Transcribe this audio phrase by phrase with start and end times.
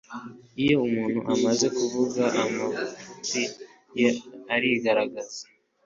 [0.63, 3.41] iyo umuntu amaze kuvuga, amafuti
[3.99, 4.09] ye
[4.55, 5.41] arigaragaza